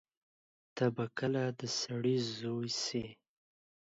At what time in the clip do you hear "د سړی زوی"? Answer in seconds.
1.59-2.69